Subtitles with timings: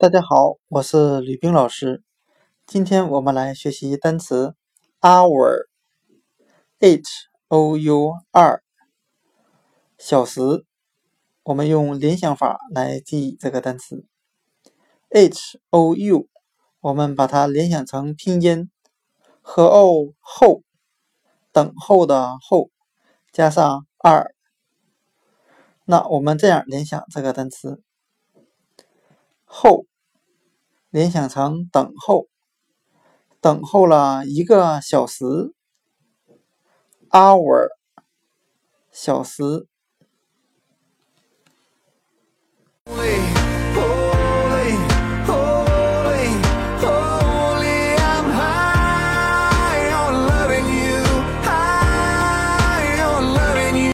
[0.00, 2.02] 大家好，我是吕冰老师。
[2.66, 4.54] 今天我们来学习单词
[5.02, 5.68] hour，h
[7.48, 8.62] o u r，
[9.98, 10.64] 小时。
[11.42, 14.06] 我们用联想法来记忆这个单词
[15.10, 16.30] h o u，
[16.80, 18.70] 我们把它联想成拼音
[19.42, 20.62] 和 o 后，
[21.52, 22.70] 等候的后
[23.30, 24.34] 加上 r。
[25.84, 27.82] 那我们这样联想这个单词
[29.44, 29.84] 后。
[30.90, 32.26] 联想成等候，
[33.40, 35.24] 等候了一个小时
[37.10, 37.68] ，hour，
[38.90, 39.68] 小时。